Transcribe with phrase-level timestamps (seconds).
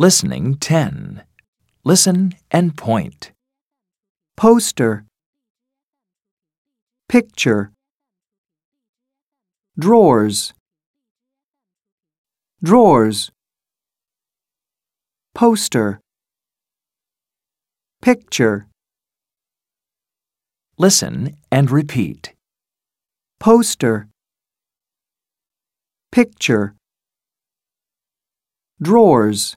[0.00, 1.24] Listening 10.
[1.82, 3.32] Listen and point.
[4.36, 5.04] poster,
[7.08, 7.72] picture,
[9.76, 10.54] drawers,
[12.62, 13.32] drawers,
[15.34, 15.98] poster,
[18.00, 18.68] picture,
[20.78, 22.34] Listen and repeat.
[23.40, 24.06] poster,
[26.12, 26.76] picture,
[28.80, 29.56] drawers.